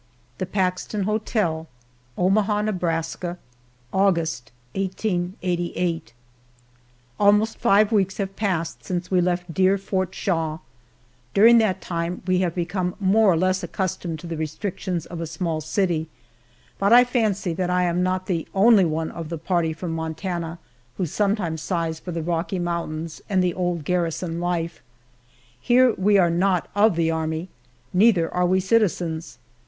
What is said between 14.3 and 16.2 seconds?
restrictions of a small city,